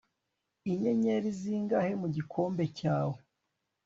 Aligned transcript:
Inyenyeri 0.71 1.29
zingahe 1.39 1.91
mu 2.01 2.07
gikombe 2.15 2.63
cyawe 2.77 3.19